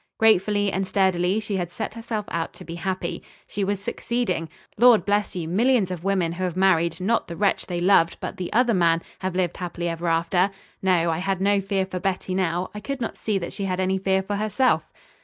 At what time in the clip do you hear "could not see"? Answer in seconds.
12.79-13.37